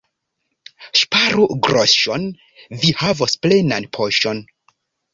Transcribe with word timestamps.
Ŝparu 1.01 1.45
groŝon— 1.69 2.27
vi 2.81 2.97
havos 3.05 3.39
plenan 3.47 3.91
poŝon. 4.01 4.47